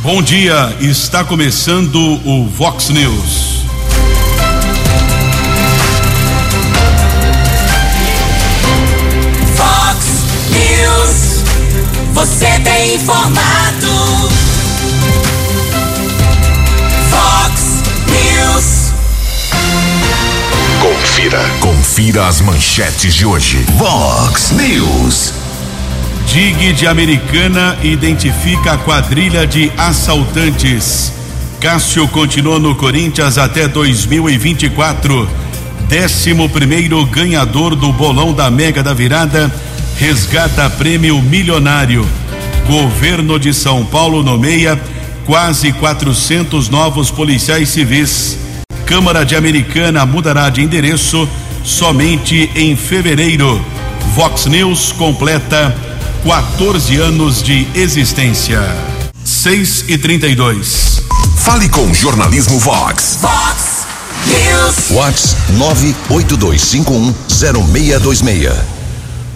[0.00, 3.64] Bom dia, está começando o Vox News.
[9.56, 10.06] Vox
[10.50, 11.42] News,
[12.12, 14.30] você tem informado.
[17.10, 18.92] Vox News.
[20.80, 21.40] Confira.
[21.60, 23.66] Confira as manchetes de hoje.
[23.76, 25.47] Vox News.
[26.28, 31.10] DIG de Americana identifica a quadrilha de assaltantes.
[31.58, 35.28] Cássio continua no Corinthians até 2024.
[35.88, 39.50] Décimo primeiro ganhador do bolão da Mega da Virada
[39.96, 42.06] resgata prêmio milionário.
[42.66, 44.78] Governo de São Paulo nomeia
[45.24, 48.38] quase 400 novos policiais civis.
[48.84, 51.26] Câmara de Americana mudará de endereço
[51.64, 53.64] somente em fevereiro.
[54.14, 55.87] Vox News completa
[56.28, 58.60] 14 anos de existência.
[59.24, 61.02] 6 e 32.
[61.38, 63.20] Fale com Jornalismo Vox.
[63.22, 63.86] Vox
[64.26, 64.90] News.
[64.90, 65.34] Vox
[66.10, 68.52] 982510626.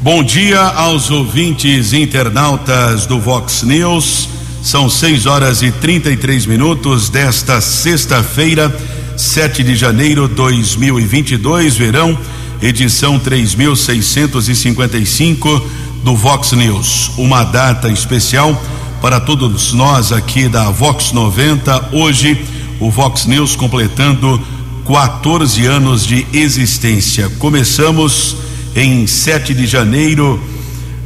[0.02, 4.28] Bom dia aos ouvintes internautas do Vox News.
[4.62, 8.70] São 6 horas e 33 minutos desta sexta-feira,
[9.16, 12.18] 7 de janeiro de 2022, verão,
[12.60, 17.12] edição 3655 do Vox News.
[17.16, 18.60] Uma data especial
[19.00, 21.90] para todos nós aqui da Vox 90.
[21.92, 22.44] Hoje,
[22.80, 24.40] o Vox News completando
[24.86, 27.28] 14 anos de existência.
[27.38, 28.36] Começamos
[28.74, 30.40] em 7 de janeiro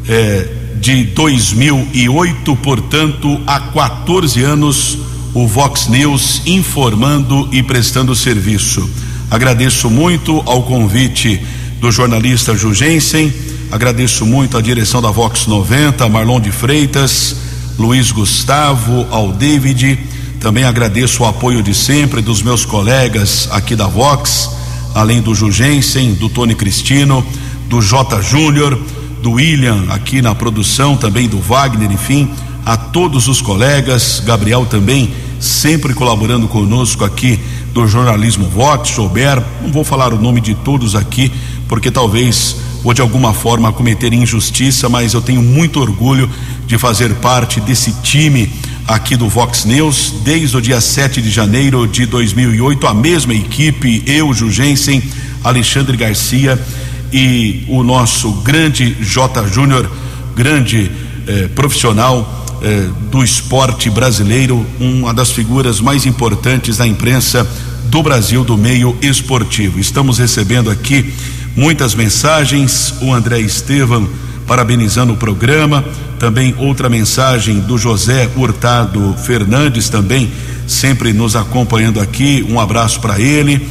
[0.08, 0.48] eh,
[0.80, 4.98] de 2008, portanto, há 14 anos,
[5.34, 8.88] o Vox News informando e prestando serviço.
[9.30, 11.40] Agradeço muito ao convite
[11.80, 13.32] do jornalista Jugensen
[13.70, 17.36] Agradeço muito a direção da Vox 90, Marlon de Freitas,
[17.76, 19.98] Luiz Gustavo, ao David.
[20.40, 24.50] Também agradeço o apoio de sempre dos meus colegas aqui da Vox,
[24.94, 27.26] além do Jugensen, do Tony Cristino,
[27.68, 28.22] do J.
[28.22, 28.78] Júnior,
[29.20, 32.30] do William aqui na produção, também do Wagner, enfim,
[32.64, 37.38] a todos os colegas, Gabriel também sempre colaborando conosco aqui
[37.74, 41.30] do jornalismo Vox, Souber, não vou falar o nome de todos aqui,
[41.68, 46.30] porque talvez ou de alguma forma cometer injustiça, mas eu tenho muito orgulho
[46.68, 48.48] de fazer parte desse time
[48.86, 52.86] aqui do Vox News desde o dia 7 de janeiro de 2008.
[52.86, 55.02] A mesma equipe, eu, Jugensen,
[55.42, 56.64] Alexandre Garcia
[57.12, 59.48] e o nosso grande J.
[59.48, 59.90] Júnior,
[60.36, 60.88] grande
[61.26, 67.44] eh, profissional eh, do esporte brasileiro, uma das figuras mais importantes da imprensa
[67.86, 69.80] do Brasil, do meio esportivo.
[69.80, 71.12] Estamos recebendo aqui
[71.56, 72.94] muitas mensagens.
[73.00, 74.08] O André Estevam
[74.46, 75.84] parabenizando o programa.
[76.18, 80.30] Também outra mensagem do José Hurtado Fernandes, também
[80.66, 82.46] sempre nos acompanhando aqui.
[82.48, 83.66] Um abraço para ele.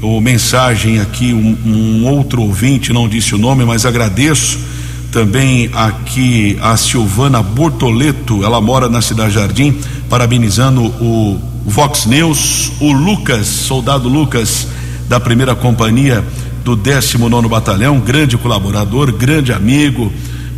[0.00, 4.58] O mensagem aqui, um, um, outro ouvinte, não disse o nome, mas agradeço
[5.12, 9.78] também aqui a Silvana Bortoleto, ela mora na Cidade Jardim,
[10.08, 14.66] parabenizando o Vox News, o Lucas, soldado Lucas,
[15.08, 16.24] da primeira companhia
[16.64, 20.12] do 19 Batalhão, grande colaborador, grande amigo,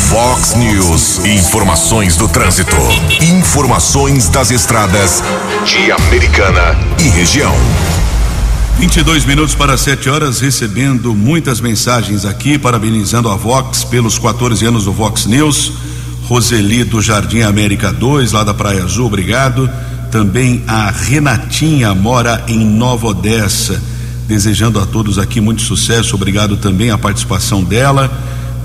[0.09, 1.19] Fox News.
[1.27, 2.75] Informações do trânsito.
[3.21, 5.23] Informações das estradas
[5.67, 7.55] de Americana e região.
[8.79, 14.87] 22 minutos para 7 horas, recebendo muitas mensagens aqui, parabenizando a Vox pelos 14 anos
[14.87, 15.73] do Vox News.
[16.25, 19.71] Roseli do Jardim América 2, lá da Praia Azul, obrigado.
[20.11, 23.83] Também a Renatinha mora em Nova Odessa,
[24.27, 28.11] desejando a todos aqui muito sucesso, obrigado também a participação dela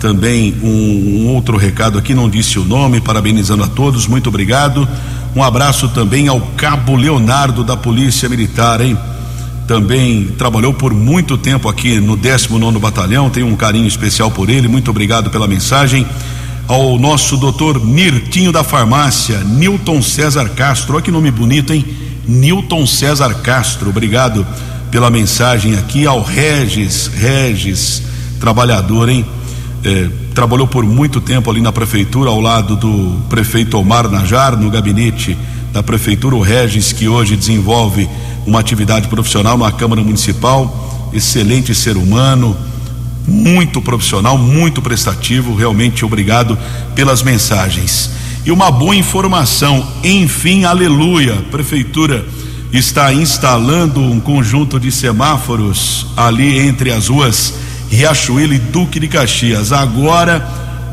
[0.04, 4.86] também um, um, outro recado aqui, não disse o nome, parabenizando a todos, muito obrigado.
[5.34, 8.98] Um abraço também ao Cabo Leonardo da Polícia Militar, hein?
[9.66, 14.68] Também trabalhou por muito tempo aqui no 19 Batalhão, tenho um carinho especial por ele,
[14.68, 16.06] muito obrigado pela mensagem.
[16.68, 21.86] Ao nosso doutor Nirtinho da Farmácia, Newton César Castro, olha que nome bonito, hein?
[22.26, 24.46] Newton César Castro, obrigado
[24.90, 26.08] pela mensagem aqui.
[26.08, 28.04] Ao Regis, Regis,
[28.40, 29.26] trabalhador, hein?
[29.84, 34.70] eh, trabalhou por muito tempo ali na prefeitura, ao lado do prefeito Omar Najar, no
[34.70, 35.38] gabinete
[35.72, 38.08] da prefeitura, o Regis, que hoje desenvolve
[38.46, 42.56] uma atividade profissional na Câmara Municipal, excelente ser humano,
[43.28, 46.58] muito profissional, muito prestativo, realmente obrigado
[46.96, 48.12] pelas mensagens.
[48.46, 52.26] E uma boa informação, enfim, aleluia, prefeitura
[52.74, 57.54] está instalando um conjunto de semáforos ali entre as ruas
[57.90, 59.72] Riachuelo e Duque de Caxias.
[59.72, 60.46] Agora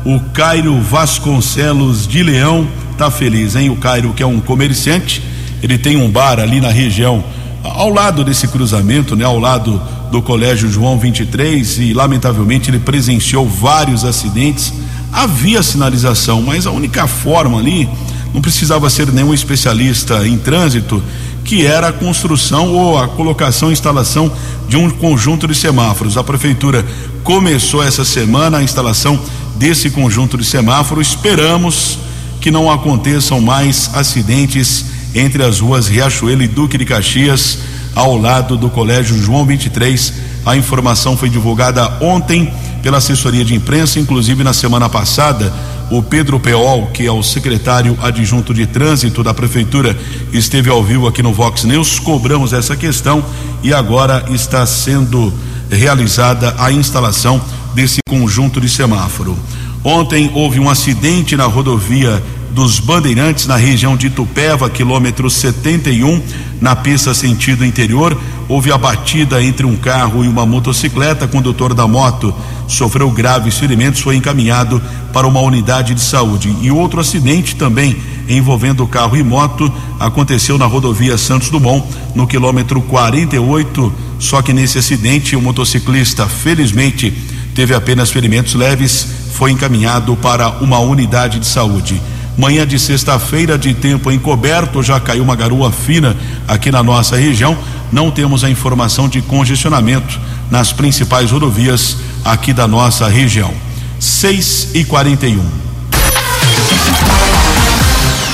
[0.05, 2.67] o Cairo Vasconcelos de Leão
[2.97, 3.69] tá feliz, hein?
[3.69, 5.23] O Cairo, que é um comerciante,
[5.61, 7.23] ele tem um bar ali na região,
[7.63, 9.25] ao lado desse cruzamento, né?
[9.25, 9.81] Ao lado
[10.11, 14.73] do Colégio João 23 e lamentavelmente ele presenciou vários acidentes.
[15.11, 17.87] Havia sinalização, mas a única forma ali
[18.33, 21.01] não precisava ser nenhum especialista em trânsito
[21.43, 24.31] que era a construção ou a colocação e instalação
[24.67, 26.17] de um conjunto de semáforos.
[26.17, 26.85] A prefeitura
[27.23, 29.19] começou essa semana a instalação
[29.55, 31.07] desse conjunto de semáforos.
[31.07, 31.97] Esperamos
[32.39, 37.59] que não aconteçam mais acidentes entre as ruas Riachuelo e Duque de Caxias,
[37.95, 40.13] ao lado do Colégio João 23.
[40.45, 42.51] A informação foi divulgada ontem
[42.81, 45.53] pela assessoria de imprensa, inclusive na semana passada
[45.91, 49.95] o Pedro Peol, que é o secretário adjunto de trânsito da prefeitura,
[50.31, 51.99] esteve ao vivo aqui no Vox News.
[51.99, 53.23] Cobramos essa questão
[53.61, 55.33] e agora está sendo
[55.69, 57.41] realizada a instalação
[57.75, 59.37] desse conjunto de semáforo.
[59.83, 66.21] Ontem houve um acidente na rodovia dos Bandeirantes, na região de Tupéva, quilômetro 71,
[66.59, 68.17] na pista sentido interior.
[68.47, 71.25] Houve a batida entre um carro e uma motocicleta.
[71.25, 72.35] O condutor da moto
[72.67, 74.81] sofreu graves ferimentos, foi encaminhado
[75.13, 76.53] para uma unidade de saúde.
[76.61, 77.95] E outro acidente também
[78.27, 83.93] envolvendo carro e moto aconteceu na rodovia Santos Dumont, no quilômetro 48.
[84.19, 87.11] Só que nesse acidente, o motociclista, felizmente,
[87.55, 91.99] teve apenas ferimentos leves, foi encaminhado para uma unidade de saúde.
[92.37, 96.15] Manhã de sexta-feira, de tempo encoberto, já caiu uma garoa fina
[96.47, 97.57] aqui na nossa região.
[97.91, 100.19] Não temos a informação de congestionamento
[100.49, 103.53] nas principais rodovias aqui da nossa região.
[103.99, 105.43] 6 e 41.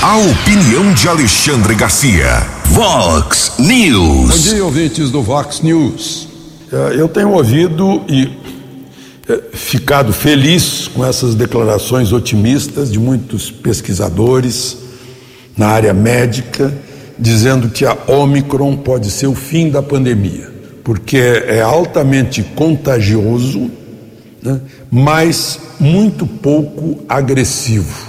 [0.00, 2.46] A opinião de Alexandre Garcia.
[2.66, 4.30] Vox News.
[4.30, 6.28] Bom dia, ouvintes do Vox News.
[6.72, 8.30] Eh, eu tenho ouvido e
[9.52, 14.78] ficado feliz com essas declarações otimistas de muitos pesquisadores
[15.56, 16.72] na área médica,
[17.18, 20.50] dizendo que a Omicron pode ser o fim da pandemia,
[20.84, 23.70] porque é altamente contagioso,
[24.42, 28.08] né, mas muito pouco agressivo.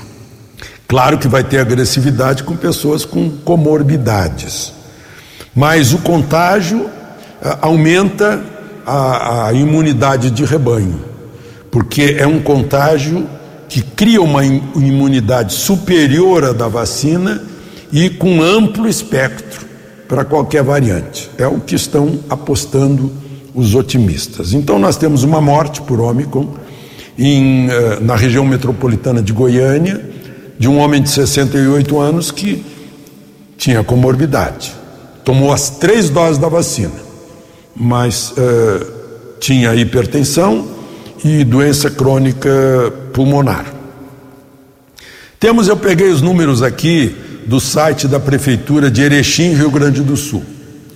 [0.88, 4.74] Claro que vai ter agressividade com pessoas com comorbidades,
[5.56, 6.90] mas o contágio
[7.42, 8.42] ah, aumenta
[8.86, 11.09] a, a imunidade de rebanho,
[11.72, 13.28] porque é um contágio
[13.68, 17.42] que cria uma imunidade superior à da vacina
[17.92, 19.68] e com amplo espectro
[20.08, 21.30] para qualquer variante.
[21.38, 23.12] É o que estão apostando
[23.54, 24.54] os otimistas.
[24.54, 26.48] Então, nós temos uma morte por Ômicron
[27.18, 30.10] eh, na região metropolitana de Goiânia,
[30.58, 32.64] de um homem de 68 anos que
[33.58, 34.74] tinha comorbidade.
[35.24, 36.96] Tomou as três doses da vacina,
[37.76, 38.86] mas uh,
[39.40, 40.79] tinha hipertensão
[41.24, 42.50] e doença crônica
[43.14, 43.66] pulmonar.
[45.40, 50.18] Temos, eu peguei os números aqui do site da Prefeitura de Erechim, Rio Grande do
[50.18, 50.44] Sul.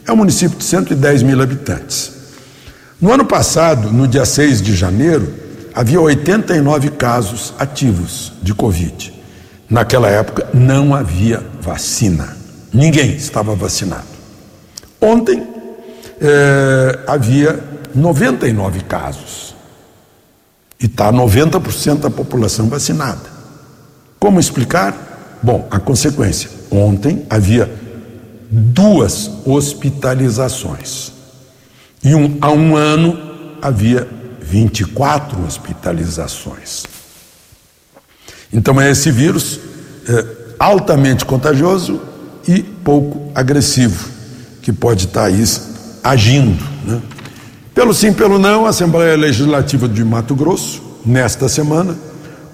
[0.05, 2.11] É um município de 110 mil habitantes.
[2.99, 5.33] No ano passado, no dia 6 de janeiro,
[5.73, 9.13] havia 89 casos ativos de Covid.
[9.69, 12.37] Naquela época não havia vacina,
[12.73, 14.05] ninguém estava vacinado.
[15.01, 15.41] Ontem
[16.21, 17.59] eh, havia
[17.95, 19.52] 99 casos
[20.83, 23.31] e está 90% da população vacinada.
[24.19, 25.39] Como explicar?
[25.41, 27.73] Bom, a consequência: ontem havia
[28.51, 31.13] duas hospitalizações.
[32.03, 33.17] E um, há um ano
[33.61, 34.05] havia
[34.41, 36.83] 24 hospitalizações.
[38.51, 39.61] Então é esse vírus
[40.07, 40.25] é,
[40.59, 42.01] altamente contagioso
[42.45, 44.09] e pouco agressivo,
[44.61, 45.43] que pode estar aí
[46.03, 46.61] agindo.
[46.83, 47.01] Né?
[47.73, 51.97] Pelo sim, pelo não, a Assembleia Legislativa de Mato Grosso, nesta semana,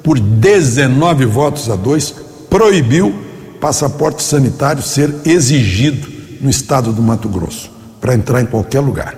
[0.01, 2.15] por 19 votos a 2,
[2.49, 3.13] proibiu
[3.59, 6.07] passaporte sanitário ser exigido
[6.39, 9.13] no estado do Mato Grosso, para entrar em qualquer lugar.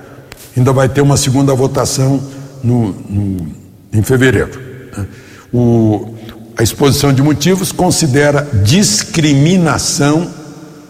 [0.57, 2.19] Ainda vai ter uma segunda votação
[2.63, 3.47] no, no,
[3.93, 4.59] em fevereiro.
[4.97, 5.05] Né?
[5.53, 6.15] O,
[6.57, 10.27] a exposição de motivos considera discriminação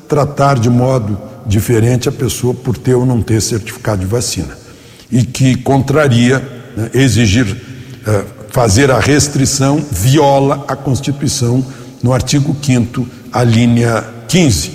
[0.07, 4.60] tratar de modo diferente a pessoa por ter ou não ter certificado de vacina
[5.11, 6.39] e que contraria
[6.75, 11.65] né, exigir uh, fazer a restrição viola a Constituição
[12.03, 14.71] no artigo 5 a linha 15,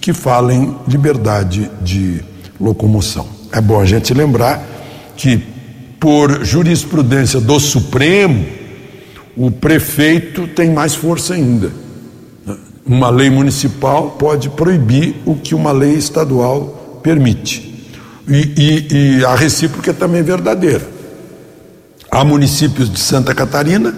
[0.00, 2.22] que fala em liberdade de
[2.60, 3.26] locomoção.
[3.52, 4.62] É bom a gente lembrar
[5.16, 5.40] que,
[6.00, 8.44] por jurisprudência do Supremo,
[9.36, 11.70] o prefeito tem mais força ainda.
[12.84, 17.73] Uma lei municipal pode proibir o que uma lei estadual permite.
[18.28, 20.86] E, e, e a recíproca é também verdadeira.
[22.10, 23.94] Há municípios de Santa Catarina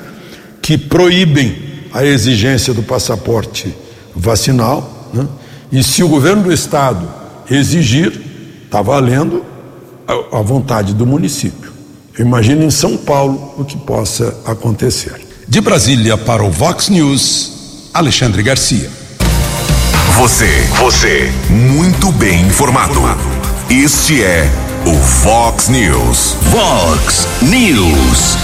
[0.61, 1.57] que proíbem
[1.93, 3.75] a exigência do passaporte
[4.15, 5.27] vacinal, né?
[5.71, 7.09] e se o governo do estado
[7.51, 8.21] exigir,
[8.65, 9.45] está valendo
[10.07, 11.73] a, a vontade do município.
[12.19, 15.15] Imagina em São Paulo o que possa acontecer.
[15.47, 18.91] De Brasília para o Vox News, Alexandre Garcia.
[20.17, 23.01] Você, você, muito bem informado.
[23.69, 24.49] Este é
[24.87, 24.93] o
[25.25, 26.37] Vox News.
[26.53, 28.37] Vox News.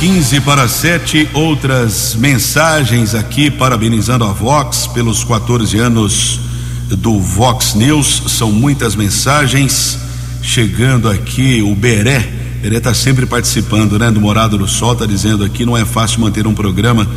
[0.00, 6.40] 15 para 7, outras mensagens aqui parabenizando a Vox pelos 14 anos
[6.88, 8.24] do Vox News.
[8.26, 9.96] São muitas mensagens
[10.42, 11.62] chegando aqui.
[11.62, 12.18] O Beré,
[12.60, 14.10] Beré está sempre participando, né?
[14.10, 17.08] Do Morado do Sol, está dizendo aqui: não é fácil manter um programa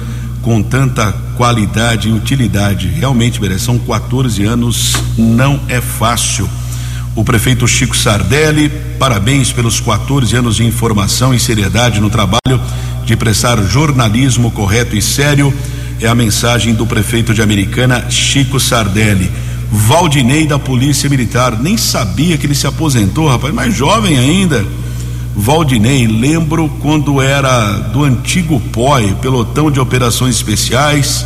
[0.44, 2.90] com tanta qualidade e utilidade.
[2.90, 6.48] Realmente, Beré, são 14 anos, não é fácil
[7.16, 8.70] o prefeito Chico Sardelli.
[8.98, 12.60] Parabéns pelos 14 anos de informação e seriedade no trabalho
[13.06, 15.54] de prestar jornalismo correto e sério.
[16.00, 19.32] É a mensagem do prefeito de Americana, Chico Sardelli.
[19.72, 24.66] Valdinei da Polícia Militar, nem sabia que ele se aposentou, rapaz, mais jovem ainda.
[25.36, 31.26] Valdinei, lembro quando era do antigo POI, Pelotão de Operações Especiais,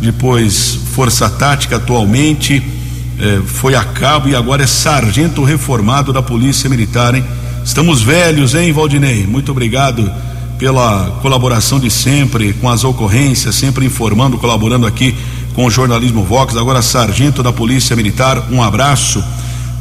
[0.00, 2.77] depois Força Tática atualmente
[3.20, 7.24] eh, foi a cabo e agora é sargento reformado da Polícia Militar, hein?
[7.64, 9.26] Estamos velhos, hein, Valdinei?
[9.26, 10.10] Muito obrigado
[10.58, 15.14] pela colaboração de sempre com as ocorrências, sempre informando, colaborando aqui
[15.54, 16.56] com o jornalismo Vox.
[16.56, 19.22] Agora, sargento da Polícia Militar, um abraço.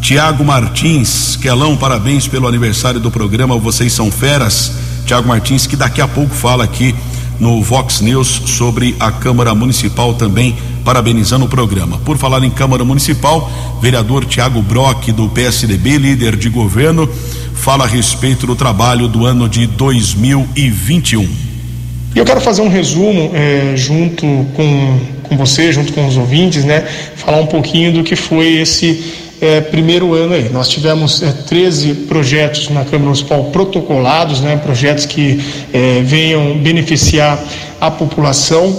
[0.02, 4.72] Tiago Martins, Quelão, parabéns pelo aniversário do programa Vocês São Feras.
[5.06, 6.94] Tiago Martins, que daqui a pouco fala aqui
[7.40, 11.98] no Vox News sobre a Câmara Municipal também parabenizando o programa.
[12.00, 13.52] Por falar em Câmara Municipal,
[13.82, 17.10] vereador Tiago Brock, do PSDB, líder de governo,
[17.56, 21.28] fala a respeito do trabalho do ano de 2021.
[22.16, 24.26] Eu quero fazer um resumo é, junto
[24.56, 26.82] com, com você, junto com os ouvintes, né?
[27.16, 30.50] Falar um pouquinho do que foi esse é, primeiro ano aí.
[30.50, 34.58] Nós tivemos é, 13 projetos na Câmara Municipal protocolados, né?
[34.58, 35.40] Projetos que
[35.74, 37.40] é, venham beneficiar
[37.80, 38.76] a população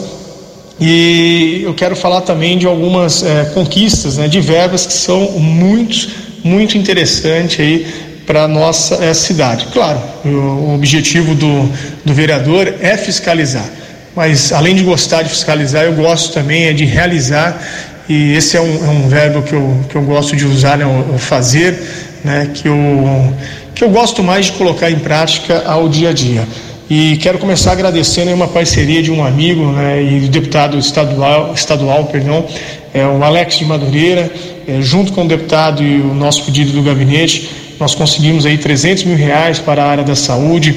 [0.81, 6.09] E eu quero falar também de algumas é, conquistas né, de verbas que são muito,
[6.45, 7.87] muito interessantes aí
[8.25, 9.67] para a nossa é, cidade.
[9.73, 11.69] Claro, o objetivo do,
[12.05, 13.69] do vereador é fiscalizar,
[14.15, 17.61] mas além de gostar de fiscalizar, eu gosto também é de realizar,
[18.09, 20.87] e esse é um, é um verbo que eu, que eu gosto de usar, né,
[20.87, 21.79] o fazer,
[22.25, 23.35] né, que, eu,
[23.75, 26.49] que eu gosto mais de colocar em prática ao dia a dia.
[26.89, 32.07] E quero começar agradecendo uma parceria de um amigo né, e do deputado estadual, estadual
[32.07, 32.47] perdão,
[32.95, 34.33] é, o Alex de Madureira,
[34.67, 39.05] é, junto com o deputado e o nosso pedido do gabinete, nós conseguimos aí 300
[39.05, 40.75] mil reais para a área da saúde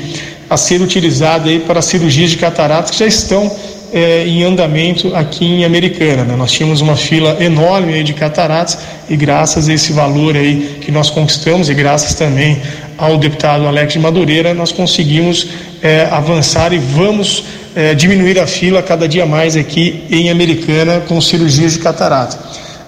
[0.49, 3.49] a ser utilizada aí para cirurgias de cataratas que já estão
[3.93, 6.23] é, em andamento aqui em Americana.
[6.23, 6.35] Né?
[6.35, 8.77] Nós tínhamos uma fila enorme aí de cataratas
[9.09, 12.61] e graças a esse valor aí que nós conquistamos e graças também
[12.97, 15.47] ao deputado Alex de Madureira, nós conseguimos
[15.81, 17.43] é, avançar e vamos
[17.75, 22.37] é, diminuir a fila cada dia mais aqui em Americana com cirurgias de catarata.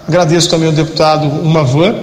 [0.07, 1.95] Agradeço também ao deputado uma van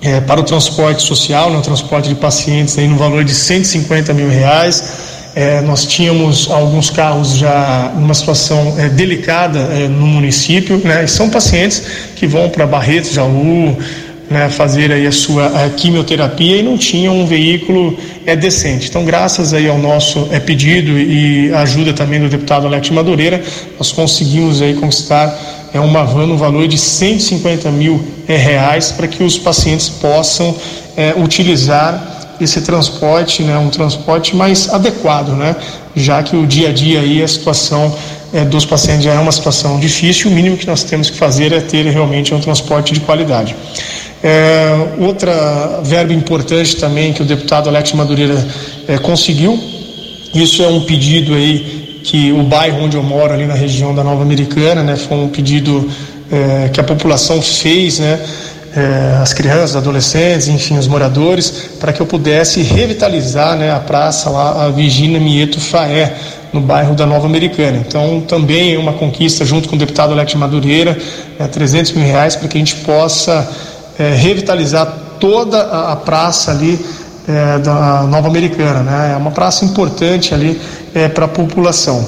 [0.00, 4.12] é, para o transporte social, né, o transporte de pacientes aí no valor de 150
[4.12, 5.11] mil reais.
[5.34, 11.08] É, nós tínhamos alguns carros já numa situação é, delicada é, no município, né, e
[11.08, 11.82] são pacientes
[12.14, 13.76] que vão para Barretos, Jaú,
[14.30, 17.96] né, fazer aí a sua a quimioterapia e não tinham um veículo
[18.26, 18.88] é, decente.
[18.88, 23.42] Então, graças aí ao nosso é, pedido e ajuda também do deputado Alex Madureira,
[23.78, 25.38] nós conseguimos aí conquistar
[25.72, 30.54] é, uma van no valor de 150 mil é, reais para que os pacientes possam
[30.96, 35.56] é, utilizar esse transporte, né, um transporte mais adequado, né,
[35.94, 37.94] já que o dia a dia aí a situação
[38.32, 41.52] é, dos pacientes já é uma situação difícil, o mínimo que nós temos que fazer
[41.52, 43.54] é ter realmente um transporte de qualidade.
[44.22, 48.46] É, outra verba importante também que o deputado Alex Madureira
[48.88, 49.58] é, conseguiu,
[50.34, 54.02] isso é um pedido aí que o bairro onde eu moro, ali na região da
[54.02, 55.88] Nova Americana, né, foi um pedido
[56.30, 58.18] é, que a população fez, né,
[58.74, 64.30] é, as crianças, adolescentes, enfim, os moradores, para que eu pudesse revitalizar né, a praça
[64.30, 66.14] lá, a Virgínia Mieto Faé,
[66.52, 67.78] no bairro da Nova Americana.
[67.78, 70.96] Então, também é uma conquista, junto com o deputado Alex Madureira,
[71.38, 73.48] é, 300 mil reais para que a gente possa
[73.98, 74.86] é, revitalizar
[75.18, 76.78] toda a, a praça ali
[77.28, 78.80] é, da Nova Americana.
[78.80, 79.12] Né?
[79.14, 80.60] É uma praça importante ali
[80.94, 82.06] é, para a população.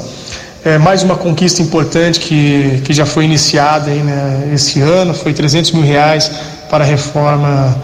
[0.64, 5.34] É, mais uma conquista importante que, que já foi iniciada aí, né, esse ano, foi
[5.34, 6.30] 300 mil reais
[6.68, 7.76] para a reforma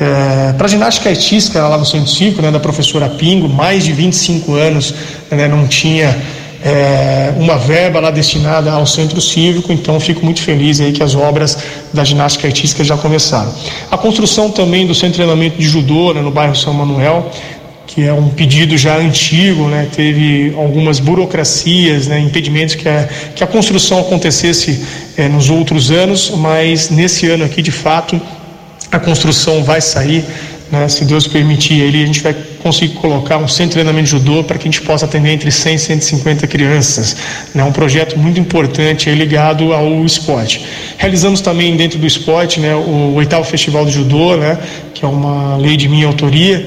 [0.00, 4.54] é, para a ginástica artística lá no Cívico, né, da professora Pingo, mais de 25
[4.54, 4.94] anos
[5.30, 6.14] né, não tinha
[6.62, 11.14] é, uma verba lá destinada ao centro cívico, então fico muito feliz aí que as
[11.14, 11.56] obras
[11.92, 13.52] da ginástica artística já começaram.
[13.90, 17.30] A construção também do centro de treinamento de judô né, no bairro São Manuel,
[17.96, 23.42] que é um pedido já antigo, né, teve algumas burocracias, né, impedimentos que a, que
[23.42, 24.84] a construção acontecesse
[25.16, 28.20] é, nos outros anos, mas nesse ano aqui, de fato,
[28.92, 30.22] a construção vai sair
[30.70, 34.10] né, se Deus permitir, ele, a gente vai conseguir colocar um centro de treinamento de
[34.10, 37.16] judô para que a gente possa atender entre 100 e 150 crianças.
[37.54, 40.66] É né, um projeto muito importante ligado ao esporte.
[40.98, 44.58] Realizamos também dentro do esporte né, o oitavo Festival de Judô, né,
[44.92, 46.66] que é uma lei de minha autoria,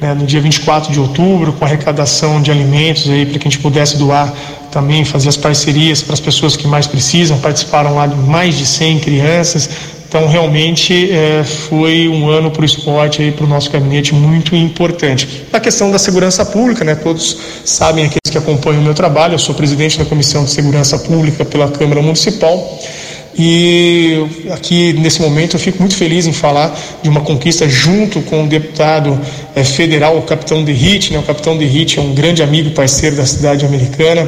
[0.00, 3.60] né, no dia 24 de outubro, com arrecadação de alimentos aí para que a gente
[3.60, 4.32] pudesse doar
[4.70, 7.38] também, fazer as parcerias para as pessoas que mais precisam.
[7.38, 9.70] Participaram lá de mais de 100 crianças,
[10.08, 14.54] então, realmente, é, foi um ano para o esporte e para o nosso gabinete muito
[14.54, 15.44] importante.
[15.52, 19.38] A questão da segurança pública, né, todos sabem, aqueles que acompanham o meu trabalho, eu
[19.38, 22.80] sou presidente da Comissão de Segurança Pública pela Câmara Municipal.
[23.38, 28.44] E aqui nesse momento eu fico muito feliz em falar de uma conquista junto com
[28.44, 29.18] o deputado
[29.54, 31.12] é, federal, o capitão Derrite.
[31.12, 31.18] Né?
[31.18, 34.26] O capitão Derrite é um grande amigo e parceiro da cidade americana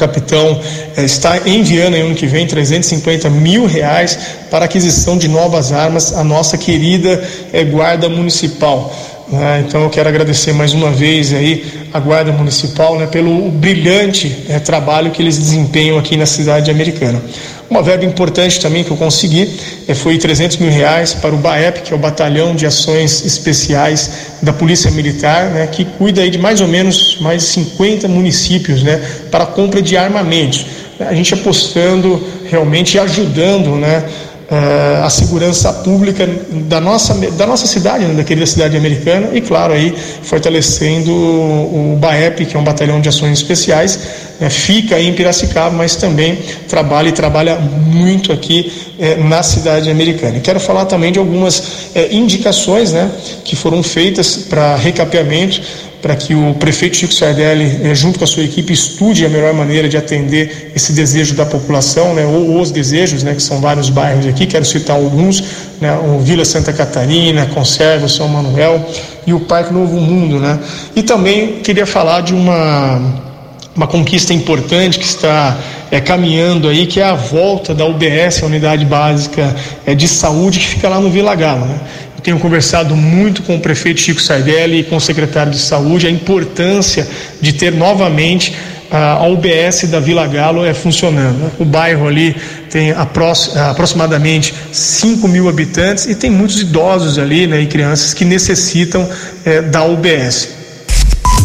[0.00, 0.58] capitão
[0.96, 4.18] eh, está enviando em ano que vem 350 mil reais
[4.50, 8.90] para aquisição de novas armas à nossa querida eh, Guarda Municipal.
[9.30, 9.64] Né?
[9.66, 14.58] Então eu quero agradecer mais uma vez aí a Guarda Municipal né, pelo brilhante eh,
[14.58, 17.22] trabalho que eles desempenham aqui na cidade americana.
[17.70, 19.48] Uma verba importante também que eu consegui
[19.86, 24.10] é, foi 300 mil reais para o BAEP, que é o Batalhão de Ações Especiais
[24.42, 28.82] da Polícia Militar, né, que cuida aí de mais ou menos mais de 50 municípios
[28.82, 30.66] né, para compra de armamentos.
[30.98, 34.04] A gente apostando realmente e ajudando né,
[34.50, 39.40] uh, a segurança pública da nossa, da nossa cidade, né, da querida cidade americana, e
[39.40, 43.98] claro, aí fortalecendo o, o BAEP, que é um batalhão de ações especiais,
[44.40, 50.38] né, fica em Piracicaba, mas também trabalha e trabalha muito aqui eh, na cidade americana.
[50.38, 53.10] E quero falar também de algumas eh, indicações né,
[53.44, 55.60] que foram feitas para recapeamento
[56.00, 59.52] para que o prefeito Chico Sardelli, eh, junto com a sua equipe, estude a melhor
[59.52, 63.90] maneira de atender esse desejo da população, né, ou os desejos, né, que são vários
[63.90, 65.42] bairros aqui, quero citar alguns,
[65.80, 68.88] né, o Vila Santa Catarina, Conserva, São Manuel
[69.26, 70.38] e o Parque Novo Mundo.
[70.38, 70.58] Né.
[70.96, 73.30] E também queria falar de uma
[73.74, 75.56] uma conquista importante que está
[75.90, 79.54] é, caminhando aí, que é a volta da UBS, a Unidade Básica
[79.86, 81.64] é, de Saúde, que fica lá no Vila Galo.
[81.64, 81.80] Né?
[82.20, 86.06] Eu tenho conversado muito com o prefeito Chico Sardelli e com o secretário de Saúde
[86.06, 87.08] a importância
[87.40, 88.54] de ter novamente
[88.90, 91.50] a UBS da Vila Galo é funcionando.
[91.58, 92.36] O bairro ali
[92.68, 99.08] tem aproximadamente 5 mil habitantes e tem muitos idosos ali né, e crianças que necessitam
[99.42, 100.50] é, da UBS.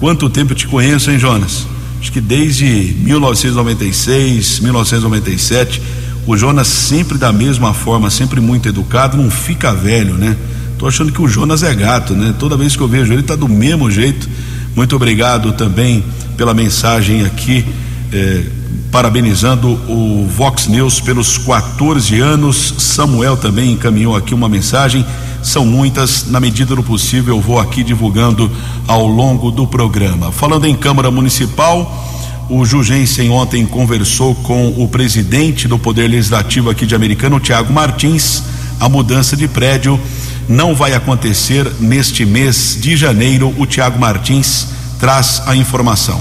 [0.00, 1.66] quanto tempo eu te conheço, hein, Jonas?
[2.00, 2.64] Acho que desde
[3.00, 5.82] 1996, 1997,
[6.26, 10.36] o Jonas sempre da mesma forma, sempre muito educado, não fica velho, né?
[10.78, 12.34] Tô achando que o Jonas é gato, né?
[12.38, 14.28] Toda vez que eu vejo ele tá do mesmo jeito.
[14.76, 16.04] Muito obrigado também
[16.36, 17.64] pela mensagem aqui,
[18.12, 18.44] eh,
[18.92, 22.74] parabenizando o Vox News pelos 14 anos.
[22.78, 25.04] Samuel também encaminhou aqui uma mensagem
[25.42, 28.50] são muitas, na medida do possível eu vou aqui divulgando
[28.86, 30.32] ao longo do programa.
[30.32, 32.06] Falando em Câmara Municipal,
[32.48, 38.42] o Jugensen ontem conversou com o presidente do Poder Legislativo aqui de Americano, Tiago Martins.
[38.80, 40.00] A mudança de prédio
[40.48, 43.54] não vai acontecer neste mês de janeiro.
[43.58, 46.20] O Tiago Martins traz a informação.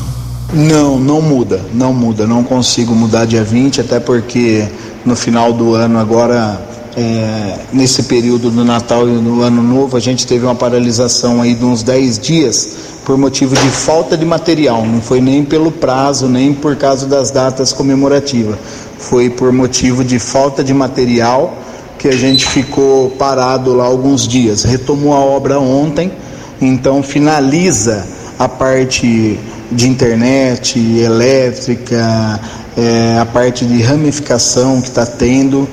[0.54, 2.28] Não, não muda, não muda.
[2.28, 4.68] Não consigo mudar dia 20, até porque
[5.06, 6.62] no final do ano agora
[6.98, 11.54] é, nesse período do Natal e do Ano Novo, a gente teve uma paralisação aí
[11.54, 14.84] de uns 10 dias por motivo de falta de material.
[14.84, 18.58] Não foi nem pelo prazo, nem por causa das datas comemorativas.
[18.98, 21.56] Foi por motivo de falta de material
[22.00, 24.64] que a gente ficou parado lá alguns dias.
[24.64, 26.12] Retomou a obra ontem,
[26.60, 28.08] então finaliza
[28.40, 29.40] a parte
[29.72, 32.40] de internet, elétrica,
[32.76, 35.70] é, a parte de ramificação que está tendo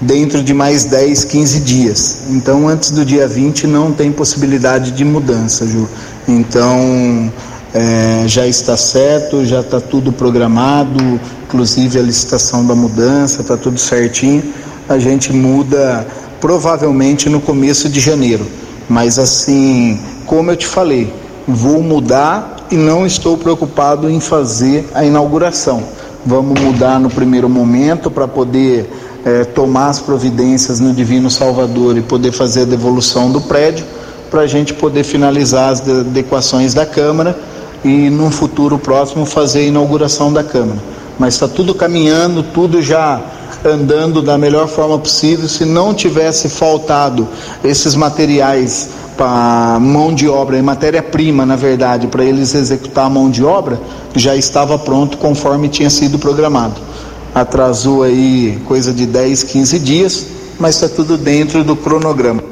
[0.00, 2.18] dentro de mais 10, 15 dias.
[2.30, 5.88] Então, antes do dia 20 não tem possibilidade de mudança, Ju.
[6.26, 7.32] Então,
[7.74, 13.78] é, já está certo, já está tudo programado, inclusive a licitação da mudança, está tudo
[13.78, 14.42] certinho.
[14.88, 16.06] A gente muda
[16.40, 18.46] provavelmente no começo de janeiro.
[18.88, 21.12] Mas assim, como eu te falei,
[21.46, 25.82] vou mudar e não estou preocupado em fazer a inauguração.
[26.24, 28.90] Vamos mudar no primeiro momento para poder
[29.28, 33.84] é, tomar as providências no Divino Salvador e poder fazer a devolução do prédio,
[34.30, 37.38] para a gente poder finalizar as adequações da Câmara
[37.84, 40.78] e, num futuro próximo, fazer a inauguração da Câmara.
[41.18, 43.20] Mas está tudo caminhando, tudo já
[43.64, 45.48] andando da melhor forma possível.
[45.48, 47.26] Se não tivesse faltado
[47.64, 53.28] esses materiais para mão de obra, e matéria-prima, na verdade, para eles executar a mão
[53.28, 53.80] de obra,
[54.14, 56.88] já estava pronto conforme tinha sido programado
[57.34, 60.26] atrasou aí coisa de 10, 15 dias,
[60.58, 62.42] mas está tudo dentro do cronograma.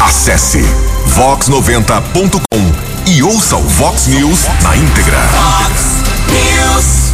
[0.00, 0.64] Acesse
[1.14, 5.18] vox90.com e ouça o Vox News na íntegra.
[5.18, 7.06] Vox News.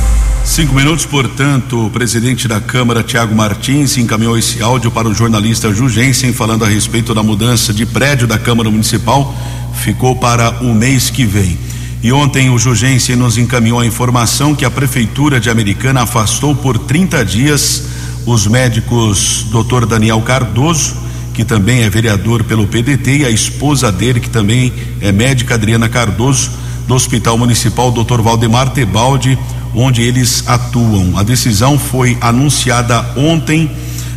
[0.45, 5.73] Cinco minutos, portanto, o presidente da Câmara, Tiago Martins, encaminhou esse áudio para o jornalista
[5.73, 9.35] Jugensen falando a respeito da mudança de prédio da Câmara Municipal.
[9.75, 11.59] Ficou para o mês que vem.
[12.03, 16.77] E ontem o Jugense nos encaminhou a informação que a Prefeitura de Americana afastou por
[16.77, 17.85] 30 dias
[18.27, 19.87] os médicos Dr.
[19.87, 20.97] Daniel Cardoso,
[21.33, 25.89] que também é vereador pelo PDT, e a esposa dele, que também é médica Adriana
[25.89, 26.51] Cardoso,
[26.89, 28.21] do Hospital Municipal Dr.
[28.21, 29.39] Valdemar Tebaldi,
[29.73, 31.17] onde eles atuam.
[31.17, 33.71] A decisão foi anunciada ontem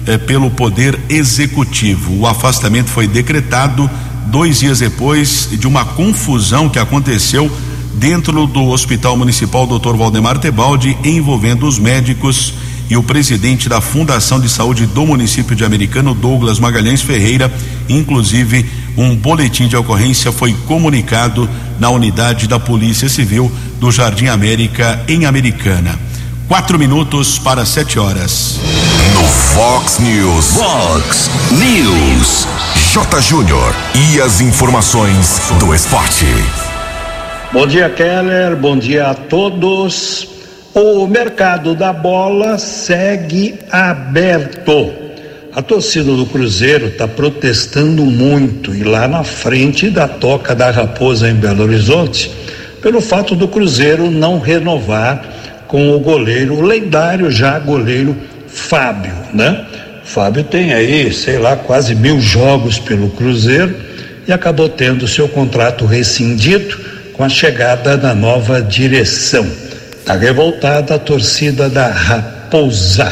[0.08, 2.20] eh, pelo Poder Executivo.
[2.20, 3.88] O afastamento foi decretado
[4.26, 7.52] dois dias depois de uma confusão que aconteceu
[7.96, 9.96] dentro do Hospital Municipal Dr.
[9.96, 12.54] Valdemar Tebaldi, envolvendo os médicos
[12.90, 17.52] e o presidente da Fundação de Saúde do município de Americano, Douglas Magalhães Ferreira.
[17.90, 18.66] Inclusive,
[18.98, 25.26] um boletim de ocorrência foi comunicado na unidade da Polícia Civil do Jardim América, em
[25.26, 25.98] Americana.
[26.48, 28.60] Quatro minutos para sete horas.
[29.14, 30.46] No Fox News.
[30.54, 32.48] Fox News.
[32.94, 33.22] J.
[33.22, 36.26] Júnior e as informações do esporte.
[37.56, 38.54] Bom dia, Keller.
[38.58, 40.28] Bom dia a todos.
[40.74, 44.92] O mercado da bola segue aberto.
[45.54, 51.30] A torcida do Cruzeiro está protestando muito e lá na frente da Toca da Raposa
[51.30, 52.30] em Belo Horizonte,
[52.82, 55.24] pelo fato do Cruzeiro não renovar
[55.66, 58.18] com o goleiro, o lendário já goleiro
[58.50, 59.66] Fábio, né?
[60.04, 63.74] Fábio tem aí, sei lá, quase mil jogos pelo Cruzeiro
[64.28, 69.48] e acabou tendo seu contrato rescindido com a chegada da nova direção.
[69.98, 73.10] Está revoltada a torcida da Raposa.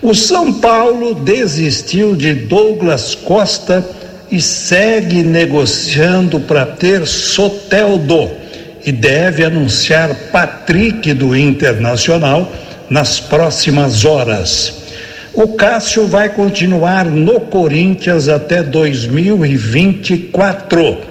[0.00, 3.84] O São Paulo desistiu de Douglas Costa
[4.30, 8.30] e segue negociando para ter Soteldo
[8.84, 12.52] e deve anunciar Patrick do Internacional
[12.88, 14.74] nas próximas horas.
[15.34, 21.07] O Cássio vai continuar no Corinthians até 2024.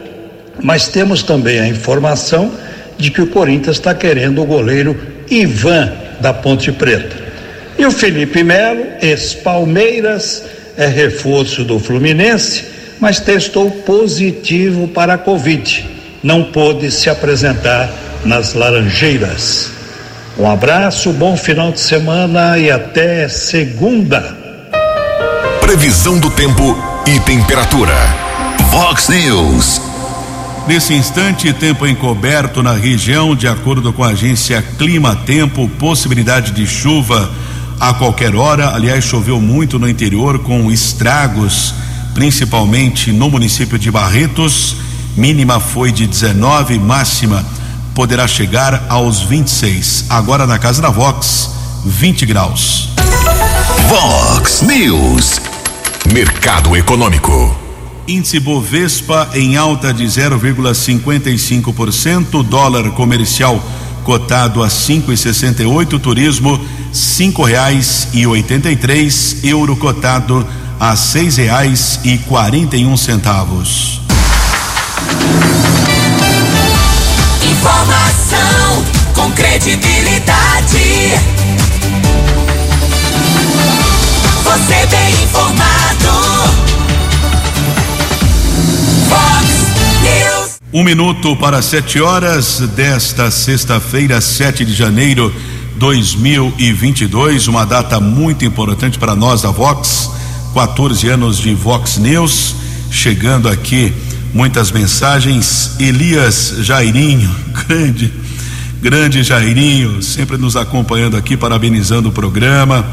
[0.61, 2.51] Mas temos também a informação
[2.97, 7.15] de que o Corinthians está querendo o goleiro Ivan da Ponte Preta.
[7.77, 10.43] E o Felipe Melo, ex-Palmeiras,
[10.75, 12.65] é reforço do Fluminense,
[12.99, 15.85] mas testou positivo para a Covid.
[16.23, 17.91] Não pôde se apresentar
[18.25, 19.71] nas Laranjeiras.
[20.37, 24.35] Um abraço, bom final de semana e até segunda.
[25.61, 27.93] Previsão do tempo e temperatura.
[28.71, 29.81] Vox News.
[30.67, 36.67] Nesse instante, tempo encoberto na região, de acordo com a agência Clima Tempo, possibilidade de
[36.67, 37.31] chuva
[37.79, 38.75] a qualquer hora.
[38.75, 41.73] Aliás, choveu muito no interior com estragos,
[42.13, 44.75] principalmente no município de Barretos.
[45.15, 47.45] Mínima foi de 19, máxima
[47.95, 50.07] poderá chegar aos 26.
[50.09, 51.49] Agora na casa da Vox,
[51.85, 52.89] 20 graus.
[53.87, 55.39] Vox News.
[56.13, 57.66] Mercado Econômico.
[58.07, 63.61] Índice Bovespa em alta de 0,55%, dólar comercial
[64.03, 66.57] cotado a 5,68, turismo
[66.93, 70.47] cinco reais e oitenta e três, euro cotado
[70.79, 73.99] a seis reais e quarenta e um centavos.
[77.43, 81.19] Informação com credibilidade.
[84.43, 86.66] Você bem informado.
[90.77, 95.33] Um minuto para sete horas desta sexta-feira, 7 de janeiro
[95.77, 100.11] 2022, uma data muito importante para nós da Vox.
[100.53, 102.55] 14 anos de Vox News,
[102.91, 103.91] chegando aqui
[104.31, 105.71] muitas mensagens.
[105.79, 107.35] Elias Jairinho,
[107.67, 108.13] grande,
[108.79, 112.85] grande Jairinho, sempre nos acompanhando aqui, parabenizando o programa.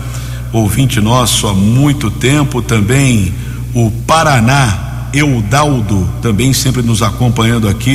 [0.55, 3.35] Ouvinte nosso há muito tempo, também
[3.75, 7.95] o Paraná Eudaldo, também sempre nos acompanhando aqui,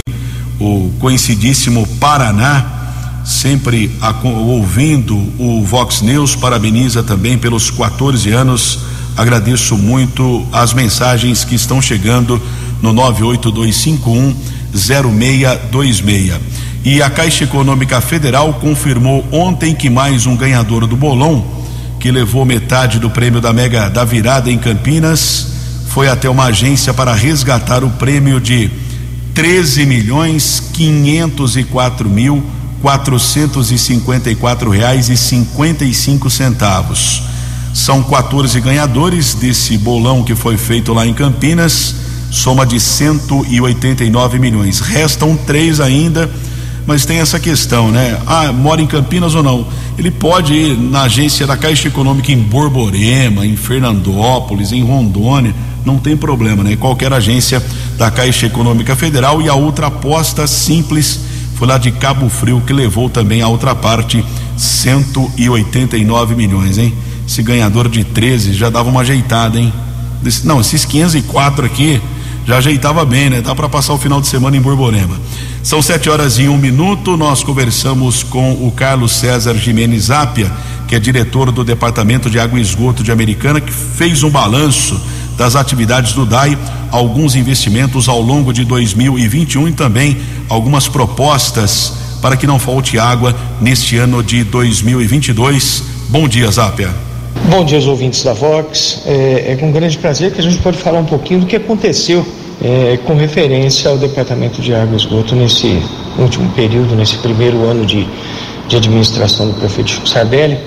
[0.59, 3.91] o conhecidíssimo Paraná, sempre
[4.23, 8.79] ouvindo o Vox News, parabeniza também pelos 14 anos.
[9.17, 12.41] Agradeço muito as mensagens que estão chegando
[12.81, 14.35] no 98251
[14.73, 16.39] 0626.
[16.85, 21.43] E a Caixa Econômica Federal confirmou ontem que mais um ganhador do bolão,
[21.99, 25.58] que levou metade do prêmio da Mega da Virada em Campinas,
[25.99, 28.71] foi até uma agência para resgatar o prêmio de
[29.33, 32.41] 13 milhões 504 mil
[32.81, 37.21] 454 reais e 55 centavos.
[37.73, 41.93] São 14 ganhadores desse bolão que foi feito lá em Campinas,
[42.31, 44.79] soma de 189 milhões.
[44.79, 46.31] Restam três ainda,
[46.85, 48.19] mas tem essa questão, né?
[48.25, 49.67] Ah, mora em Campinas ou não?
[49.97, 55.53] Ele pode ir na agência da Caixa Econômica em Borborema, em Fernandópolis, em Rondônia
[55.85, 56.75] não tem problema, né?
[56.75, 57.63] Qualquer agência
[57.97, 61.19] da Caixa Econômica Federal e a outra aposta simples
[61.55, 64.23] foi lá de Cabo Frio que levou também a outra parte
[64.57, 66.93] 189 milhões, hein?
[67.27, 69.73] Esse ganhador de 13 já dava uma ajeitada, hein?
[70.43, 72.01] Não, esses 504 aqui
[72.45, 73.41] já ajeitava bem, né?
[73.41, 75.19] Dá para passar o final de semana em Borborema.
[75.61, 77.15] São sete horas e um minuto.
[77.17, 80.51] Nós conversamos com o Carlos César Jimenez Apia,
[80.87, 84.99] que é diretor do Departamento de Água e Esgoto de Americana, que fez um balanço
[85.37, 86.57] das atividades do DAI,
[86.91, 90.17] alguns investimentos ao longo de 2021 e também
[90.49, 95.83] algumas propostas para que não falte água neste ano de 2022.
[96.09, 97.08] Bom dia, Zápia.
[97.47, 99.03] Bom dia aos ouvintes da Vox.
[99.05, 102.25] É, é, com grande prazer que a gente pode falar um pouquinho do que aconteceu
[102.61, 105.81] é, com referência ao Departamento de Água e Esgoto nesse
[106.17, 108.07] último período, nesse primeiro ano de,
[108.67, 110.59] de administração do prefeito Chico Sardelli.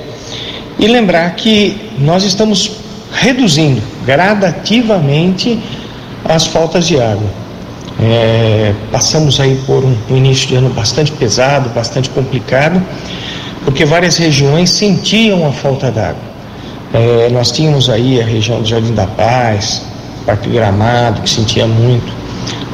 [0.79, 2.73] E lembrar que nós estamos
[3.13, 5.59] reduzindo gradativamente
[6.25, 7.31] as faltas de água.
[8.01, 12.83] É, passamos aí por um, um início de ano bastante pesado, bastante complicado,
[13.65, 16.32] porque várias regiões sentiam a falta d'água.
[16.93, 19.83] É, nós tínhamos aí a região do Jardim da Paz,
[20.27, 22.13] Parque Gramado, que sentia muito,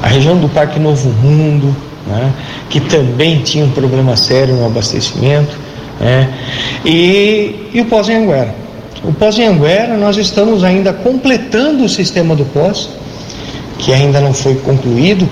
[0.02, 1.74] a região do Parque Novo Mundo,
[2.07, 2.33] né,
[2.68, 5.57] que também tinha um problema sério no abastecimento,
[6.00, 6.33] né,
[6.85, 8.54] e, e o Pós-Anguera.
[9.04, 12.88] O Pós-Anguera, nós estamos ainda completando o sistema do Pós,
[13.78, 15.28] que ainda não foi concluído,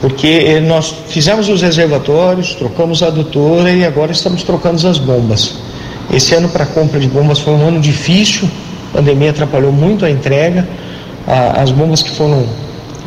[0.00, 5.63] porque nós fizemos os reservatórios, trocamos a adutora e agora estamos trocando as bombas.
[6.12, 8.48] Esse ano para compra de bombas foi um ano difícil,
[8.92, 10.66] a pandemia atrapalhou muito a entrega.
[11.26, 12.44] as bombas que foram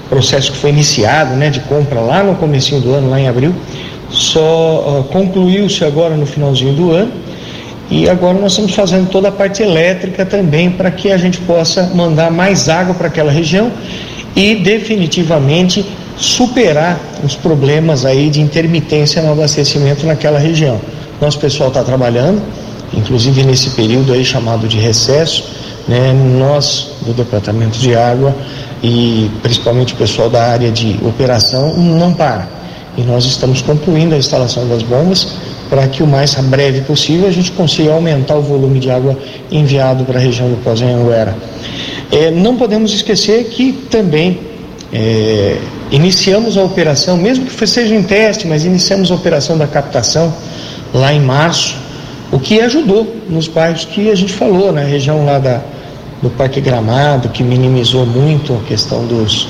[0.10, 3.54] processo que foi iniciado, né, de compra lá no comecinho do ano, lá em abril,
[4.10, 7.12] só concluiu-se agora no finalzinho do ano.
[7.90, 11.90] E agora nós estamos fazendo toda a parte elétrica também para que a gente possa
[11.94, 13.72] mandar mais água para aquela região
[14.36, 15.86] e definitivamente
[16.18, 20.82] superar os problemas aí de intermitência no abastecimento naquela região.
[21.22, 22.42] Nosso pessoal está trabalhando,
[22.94, 25.44] inclusive nesse período aí chamado de recesso,
[25.88, 28.36] né, nós do Departamento de Água
[28.84, 32.48] e principalmente o pessoal da área de operação não para.
[32.98, 35.28] E nós estamos concluindo a instalação das bombas
[35.70, 39.18] para que o mais breve possível a gente consiga aumentar o volume de água
[39.52, 41.36] enviado para a região do Pós-Anhanguera.
[42.12, 44.40] É, não podemos esquecer que também
[44.94, 45.58] é,
[45.92, 50.34] iniciamos a operação, mesmo que seja em teste, mas iniciamos a operação da captação
[50.94, 51.76] lá em março,
[52.32, 54.86] o que ajudou nos bairros que a gente falou, na né?
[54.86, 55.62] região lá da,
[56.22, 59.48] do Parque Gramado, que minimizou muito a questão dos,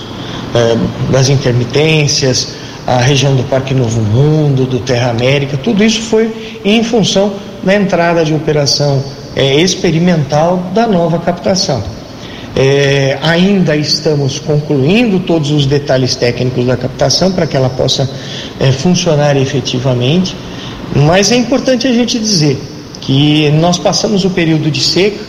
[0.54, 0.78] é,
[1.12, 6.84] das intermitências, a região do Parque Novo Mundo, do Terra América, tudo isso foi em
[6.84, 9.04] função da entrada de operação
[9.36, 11.84] é, experimental da nova captação.
[12.56, 18.10] É, ainda estamos concluindo todos os detalhes técnicos da captação para que ela possa
[18.60, 20.36] é, funcionar efetivamente,
[20.96, 22.58] mas é importante a gente dizer
[23.02, 25.24] que nós passamos o período de seca,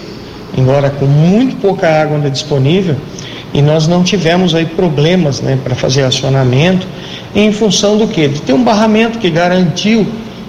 [0.56, 2.96] embora com muito pouca água disponível,
[3.52, 6.86] e nós não tivemos aí problemas né, para fazer acionamento
[7.34, 8.28] em função do que?
[8.28, 10.06] De ter um barramento que garantiu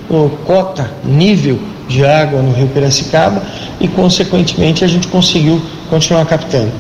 [0.10, 3.42] o cota, nível de água no rio Piracicaba
[3.80, 6.72] e consequentemente a gente conseguiu continuar captando.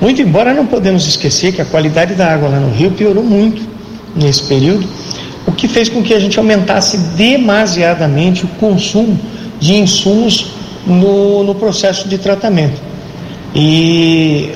[0.00, 3.62] Muito embora não podemos esquecer que a qualidade da água lá no rio piorou muito
[4.14, 4.86] nesse período,
[5.46, 9.18] o que fez com que a gente aumentasse demasiadamente o consumo
[9.60, 10.48] de insumos
[10.86, 12.80] no, no processo de tratamento.
[13.54, 14.52] E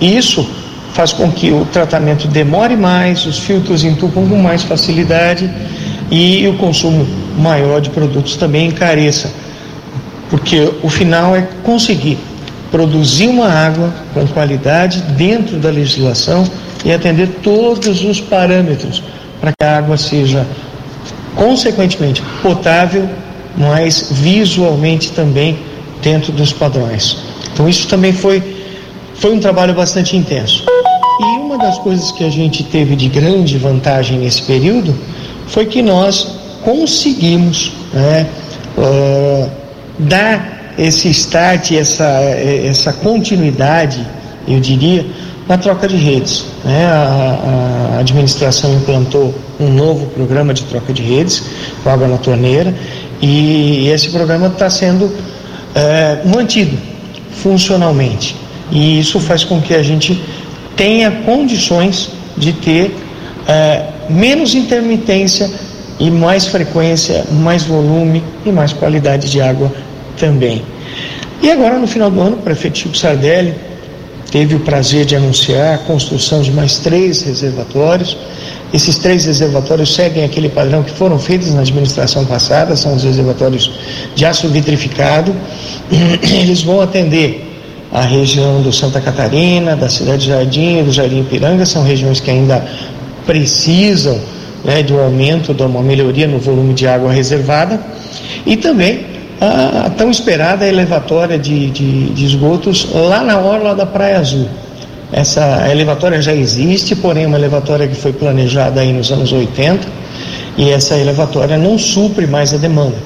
[0.00, 0.48] isso
[0.92, 5.50] faz com que o tratamento demore mais, os filtros entupam com mais facilidade
[6.10, 7.06] e o consumo
[7.38, 9.30] maior de produtos também encareça.
[10.30, 12.18] Porque o final é conseguir
[12.70, 16.48] produzir uma água com qualidade dentro da legislação
[16.84, 19.02] e atender todos os parâmetros
[19.46, 20.44] para que a água seja,
[21.36, 23.08] consequentemente, potável,
[23.56, 25.56] mas visualmente também
[26.02, 27.18] dentro dos padrões.
[27.52, 28.42] Então, isso também foi,
[29.14, 30.64] foi um trabalho bastante intenso.
[31.20, 34.92] E uma das coisas que a gente teve de grande vantagem nesse período
[35.46, 38.26] foi que nós conseguimos né,
[38.76, 39.48] uh,
[40.00, 44.04] dar esse start, essa, essa continuidade,
[44.48, 45.06] eu diria,
[45.48, 46.46] na troca de redes.
[46.64, 46.86] Né?
[46.86, 51.42] A, a, administração implantou um novo programa de troca de redes,
[51.82, 52.74] com água na torneira,
[53.20, 55.10] e esse programa está sendo
[55.74, 56.76] é, mantido
[57.32, 58.36] funcionalmente.
[58.70, 60.20] E isso faz com que a gente
[60.76, 62.94] tenha condições de ter
[63.48, 65.50] é, menos intermitência
[65.98, 69.72] e mais frequência, mais volume e mais qualidade de água
[70.18, 70.62] também.
[71.42, 73.54] E agora, no final do ano, o prefeito Chico Sardelli
[74.30, 78.16] teve o prazer de anunciar a construção de mais três reservatórios.
[78.72, 83.70] Esses três reservatórios seguem aquele padrão que foram feitos na administração passada, são os reservatórios
[84.14, 85.34] de aço vitrificado.
[86.40, 87.46] Eles vão atender
[87.92, 92.20] a região do Santa Catarina, da cidade de Jardim e do Jardim Ipiranga, são regiões
[92.20, 92.66] que ainda
[93.24, 94.20] precisam
[94.64, 97.80] né, de um aumento, de uma melhoria no volume de água reservada.
[98.44, 104.18] E também a, tão esperada elevatória de, de, de, esgotos lá na orla da Praia
[104.18, 104.48] Azul.
[105.12, 109.86] Essa elevatória já existe, porém é uma elevatória que foi planejada aí nos anos 80
[110.56, 112.96] e essa elevatória não supre mais a demanda.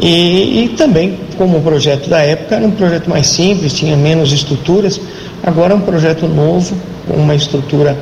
[0.00, 4.32] E, e também, como o projeto da época, era um projeto mais simples, tinha menos
[4.32, 5.00] estruturas,
[5.42, 7.96] agora é um projeto novo, com uma estrutura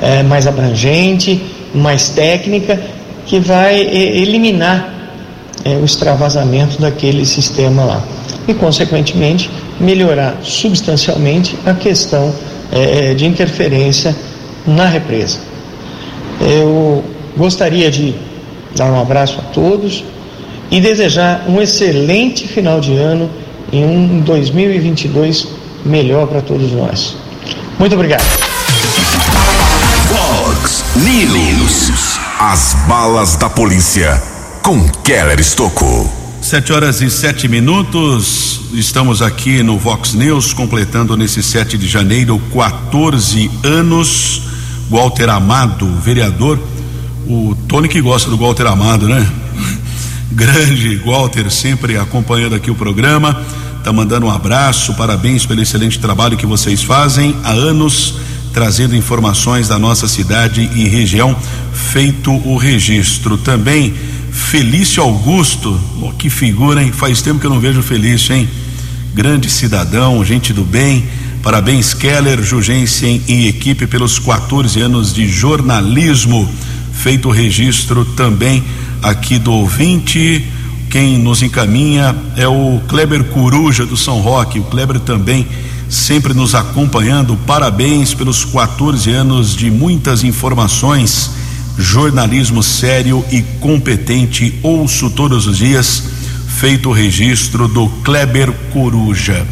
[0.00, 1.40] é, mais abrangente,
[1.74, 2.80] mais técnica,
[3.26, 4.97] que vai eliminar
[5.64, 8.02] é, o extravasamento daquele sistema lá.
[8.46, 12.32] E, consequentemente, melhorar substancialmente a questão
[12.72, 14.14] é, de interferência
[14.66, 15.38] na represa.
[16.40, 17.04] Eu
[17.36, 18.14] gostaria de
[18.76, 20.04] dar um abraço a todos
[20.70, 23.30] e desejar um excelente final de ano
[23.72, 25.48] e um 2022
[25.84, 27.16] melhor para todos nós.
[27.78, 28.24] Muito obrigado.
[30.08, 32.18] Fox News.
[32.40, 34.37] As balas da polícia
[34.68, 36.12] com Keller Estocou.
[36.42, 38.60] Sete horas e sete minutos.
[38.74, 44.42] Estamos aqui no Vox News, completando nesse 7 de janeiro 14 anos.
[44.90, 46.60] Walter Amado, vereador.
[47.26, 49.26] O Tony que gosta do Walter Amado, né?
[50.32, 53.42] Grande Walter, sempre acompanhando aqui o programa.
[53.82, 58.16] Tá mandando um abraço, parabéns pelo excelente trabalho que vocês fazem há anos,
[58.52, 61.34] trazendo informações da nossa cidade e região.
[61.72, 63.38] Feito o registro.
[63.38, 63.94] Também
[64.38, 66.90] Felício Augusto, oh, que figura, hein?
[66.90, 68.48] Faz tempo que eu não vejo Felício, hein?
[69.12, 71.04] Grande cidadão, gente do bem.
[71.42, 76.48] Parabéns, Keller, Jugensen e equipe pelos 14 anos de jornalismo.
[76.94, 78.64] Feito o registro também
[79.02, 80.46] aqui do ouvinte.
[80.88, 84.60] Quem nos encaminha é o Kleber Coruja do São Roque.
[84.60, 85.46] O Kleber também
[85.90, 87.36] sempre nos acompanhando.
[87.46, 91.37] Parabéns pelos 14 anos de muitas informações
[91.78, 94.58] jornalismo sério e competente.
[94.62, 96.02] Ouço todos os dias,
[96.58, 99.46] feito o registro do Kleber Coruja.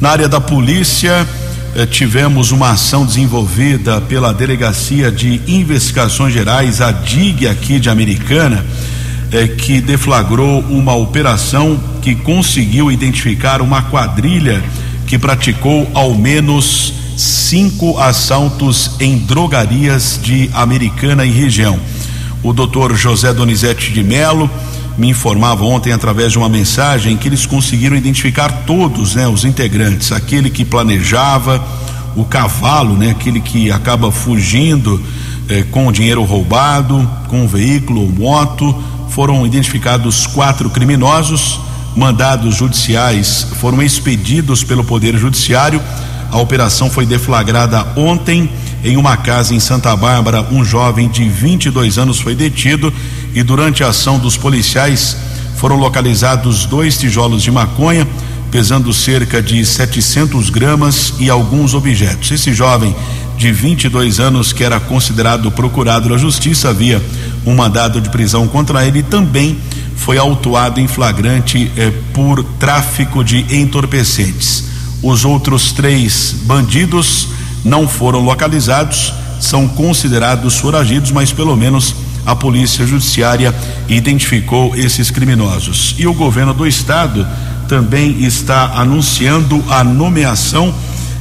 [0.00, 1.26] Na área da polícia,
[1.74, 8.64] eh, tivemos uma ação desenvolvida pela Delegacia de Investigações Gerais, a DIG aqui de Americana,
[9.32, 14.62] eh, que deflagrou uma operação que conseguiu identificar uma quadrilha
[15.08, 21.78] que praticou ao menos cinco assaltos em drogarias de Americana e região.
[22.44, 24.48] O doutor José Donizete de Melo
[24.96, 30.12] me informava ontem através de uma mensagem que eles conseguiram identificar todos, né, os integrantes,
[30.12, 31.60] aquele que planejava,
[32.14, 35.02] o cavalo, né, aquele que acaba fugindo
[35.48, 38.72] eh, com o dinheiro roubado, com o veículo ou moto,
[39.10, 41.58] foram identificados quatro criminosos,
[41.96, 45.82] mandados judiciais foram expedidos pelo Poder Judiciário
[46.30, 48.50] a operação foi deflagrada ontem
[48.84, 50.46] em uma casa em Santa Bárbara.
[50.50, 52.92] Um jovem de 22 anos foi detido
[53.34, 55.16] e durante a ação dos policiais
[55.56, 58.06] foram localizados dois tijolos de maconha
[58.50, 62.30] pesando cerca de 700 gramas e alguns objetos.
[62.30, 62.94] Esse jovem
[63.36, 67.02] de 22 anos, que era considerado procurado da justiça, havia
[67.44, 69.58] um mandado de prisão contra ele, também
[69.96, 74.64] foi autuado em flagrante eh, por tráfico de entorpecentes.
[75.02, 77.28] Os outros três bandidos
[77.64, 81.94] não foram localizados, são considerados foragidos, mas pelo menos
[82.26, 83.54] a Polícia Judiciária
[83.88, 85.94] identificou esses criminosos.
[85.98, 87.26] E o governo do estado
[87.68, 90.74] também está anunciando a nomeação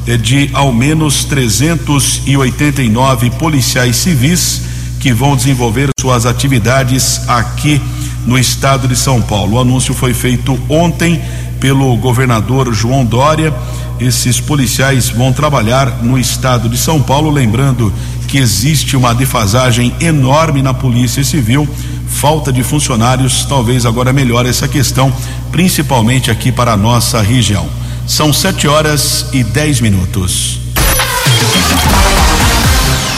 [0.07, 4.61] eh, de ao menos 389 policiais civis
[4.99, 7.80] que vão desenvolver suas atividades aqui
[8.25, 9.55] no estado de São Paulo.
[9.55, 11.21] O anúncio foi feito ontem
[11.60, 13.53] pelo governador João Dória.
[13.99, 17.91] Esses policiais vão trabalhar no estado de São Paulo, lembrando
[18.28, 21.68] que existe uma defasagem enorme na Polícia Civil,
[22.08, 25.12] falta de funcionários, talvez agora melhore essa questão,
[25.51, 27.68] principalmente aqui para a nossa região.
[28.05, 30.60] São sete horas e dez minutos.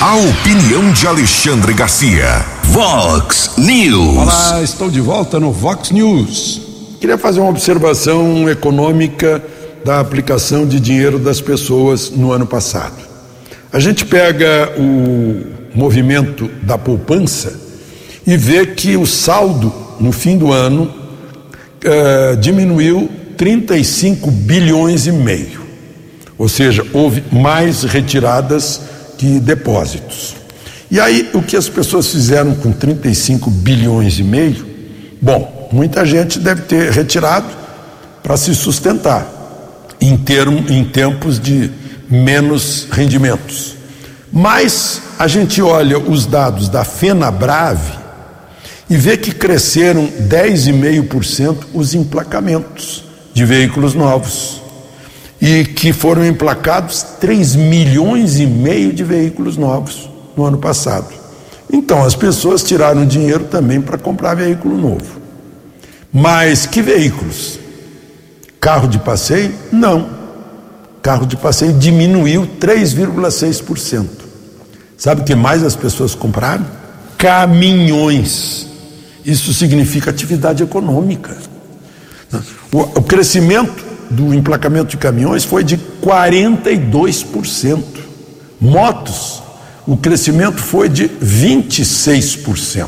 [0.01, 2.45] A opinião de Alexandre Garcia.
[2.63, 4.17] Vox News.
[4.17, 6.68] Olá, estou de volta no Vox News.
[6.99, 9.41] Queria fazer uma observação econômica
[9.85, 12.97] da aplicação de dinheiro das pessoas no ano passado.
[13.71, 17.57] A gente pega o movimento da poupança
[18.27, 20.93] e vê que o saldo no fim do ano
[21.85, 25.61] uh, diminuiu 35 bilhões e meio.
[26.37, 28.81] Ou seja, houve mais retiradas
[29.17, 30.35] que depósitos.
[30.91, 34.65] E aí, o que as pessoas fizeram com 35 bilhões e meio?
[35.21, 37.47] Bom, muita gente deve ter retirado
[38.21, 39.27] para se sustentar
[39.99, 41.71] em, termo, em tempos de
[42.09, 43.75] menos rendimentos.
[44.31, 47.93] Mas a gente olha os dados da FenaBrave
[48.89, 53.03] e vê que cresceram 10,5% os emplacamentos
[53.33, 54.61] de veículos novos
[55.41, 61.07] e que foram emplacados 3 milhões e meio de veículos novos no ano passado.
[61.71, 65.18] Então as pessoas tiraram dinheiro também para comprar veículo novo.
[66.11, 67.59] Mas que veículos?
[68.59, 69.53] Carro de passeio?
[69.71, 70.09] Não.
[71.01, 74.07] Carro de passeio diminuiu 3,6%.
[74.97, 76.65] Sabe o que mais as pessoas compraram?
[77.17, 78.67] Caminhões.
[79.23, 81.37] Isso significa atividade econômica.
[82.71, 87.83] O, crescimento do emplacamento de caminhões foi de 42%.
[88.59, 89.41] Motos,
[89.87, 92.87] o crescimento foi de 26%.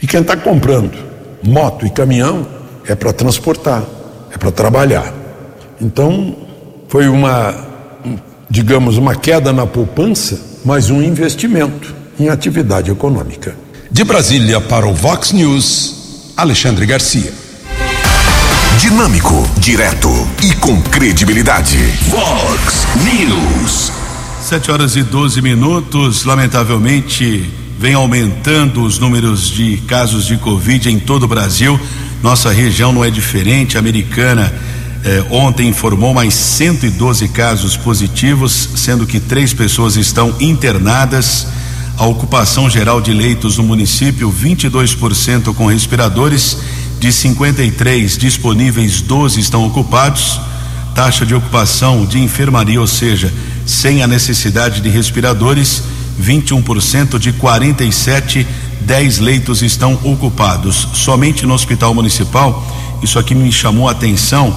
[0.00, 1.11] E quem está comprando
[1.42, 2.46] moto e caminhão
[2.86, 3.82] é para transportar,
[4.30, 5.12] é para trabalhar.
[5.80, 6.36] Então,
[6.88, 7.54] foi uma,
[8.48, 13.56] digamos, uma queda na poupança, mas um investimento em atividade econômica.
[13.90, 17.32] De Brasília para o Vox News, Alexandre Garcia.
[18.78, 20.08] Dinâmico, direto
[20.42, 21.78] e com credibilidade.
[22.08, 23.92] Vox News.
[24.42, 26.24] 7 horas e 12 minutos.
[26.24, 27.48] Lamentavelmente,
[27.82, 31.80] vem aumentando os números de casos de Covid em todo o Brasil.
[32.22, 33.76] Nossa região não é diferente.
[33.76, 34.54] A americana
[35.04, 41.48] eh, ontem informou mais 112 casos positivos, sendo que três pessoas estão internadas.
[41.98, 46.58] A ocupação geral de leitos no município, 22% com respiradores.
[47.00, 50.40] De 53 disponíveis, 12 estão ocupados.
[50.94, 53.34] Taxa de ocupação de enfermaria, ou seja,
[53.66, 55.82] sem a necessidade de respiradores,
[56.20, 58.46] 21% de 47,
[58.80, 60.88] 10 leitos estão ocupados.
[60.94, 62.66] Somente no Hospital Municipal,
[63.02, 64.54] isso aqui me chamou a atenção,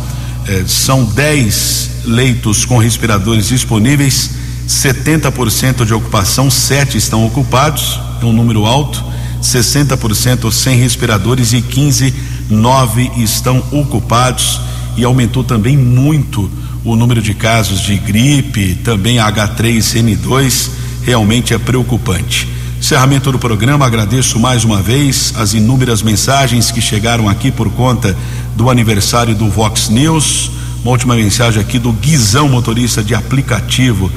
[0.47, 4.31] eh, são 10 leitos com respiradores disponíveis,
[4.67, 9.03] 70% de ocupação, 7 estão ocupados, é um número alto,
[9.41, 12.13] 60% sem respiradores e 15,
[12.49, 14.59] 9 estão ocupados
[14.97, 16.49] e aumentou também muito
[16.83, 20.69] o número de casos de gripe, também H3N2,
[21.05, 22.49] realmente é preocupante.
[22.79, 28.17] Encerramento do programa, agradeço mais uma vez as inúmeras mensagens que chegaram aqui por conta
[28.55, 30.51] do aniversário do Vox News.
[30.83, 34.11] Uma última mensagem aqui do Guizão, motorista de aplicativo.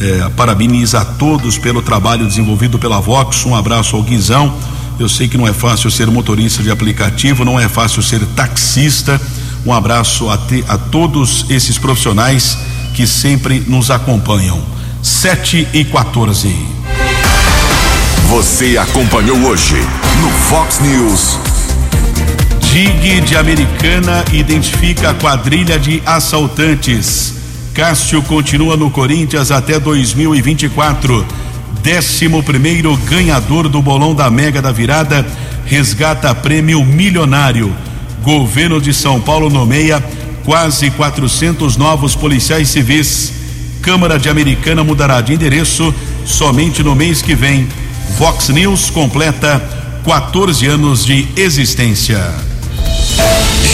[0.00, 3.46] É, parabeniza a todos pelo trabalho desenvolvido pela Vox.
[3.46, 4.52] Um abraço ao Guizão.
[4.98, 9.20] Eu sei que não é fácil ser motorista de aplicativo, não é fácil ser taxista.
[9.64, 12.58] Um abraço a, te, a todos esses profissionais
[12.94, 14.81] que sempre nos acompanham.
[15.02, 16.54] 7 e 14.
[18.28, 19.74] Você acompanhou hoje
[20.20, 21.38] no Fox News.
[22.60, 27.34] DIG de Americana identifica quadrilha de assaltantes.
[27.74, 31.26] Cássio continua no Corinthians até 2024.
[31.82, 35.26] Décimo primeiro ganhador do bolão da Mega da Virada
[35.66, 37.74] resgata prêmio milionário.
[38.22, 40.00] Governo de São Paulo nomeia
[40.44, 43.41] quase 400 novos policiais civis.
[43.82, 45.92] Câmara de Americana mudará de endereço
[46.24, 47.68] somente no mês que vem.
[48.16, 49.60] Vox News completa
[50.04, 52.32] 14 anos de existência.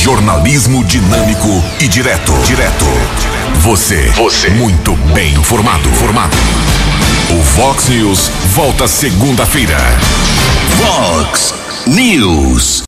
[0.03, 2.33] Jornalismo dinâmico e direto.
[2.47, 2.87] Direto.
[3.61, 4.11] Você.
[4.17, 4.49] Você.
[4.51, 5.89] Muito bem informado.
[5.91, 6.37] Formado.
[7.31, 9.77] O Vox News volta segunda-feira.
[10.79, 11.55] Vox
[11.87, 12.77] News.